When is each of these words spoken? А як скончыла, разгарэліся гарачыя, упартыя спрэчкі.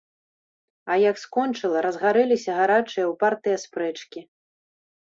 А 0.93 0.95
як 1.09 1.15
скончыла, 1.25 1.77
разгарэліся 1.89 2.51
гарачыя, 2.61 3.05
упартыя 3.13 3.57
спрэчкі. 3.67 4.19